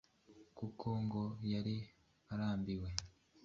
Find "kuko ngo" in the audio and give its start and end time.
0.57-1.23